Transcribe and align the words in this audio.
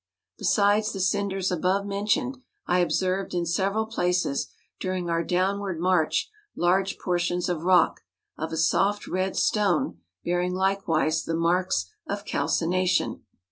Besides 0.39 0.93
the 0.93 0.99
cinders 0.99 1.51
above 1.51 1.85
mentioned, 1.85 2.39
I 2.65 2.79
observed 2.79 3.35
in 3.35 3.45
several 3.45 3.85
places 3.85 4.49
during 4.79 5.11
our 5.11 5.23
downward 5.23 5.79
march 5.79 6.31
large 6.55 6.97
portions 6.97 7.47
of 7.47 7.65
rock, 7.65 8.01
of 8.35 8.51
a 8.51 8.57
soft 8.57 9.05
red 9.05 9.35
stone, 9.37 9.99
bearing 10.25 10.55
likewise 10.55 11.23
the 11.25 11.35
marks 11.35 11.85
of 12.07 12.25
calcina¬ 12.25 12.87
tion. 12.87 13.21